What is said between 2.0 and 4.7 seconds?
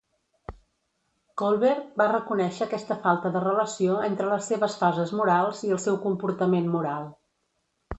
va reconèixer aquesta falta de relació entre les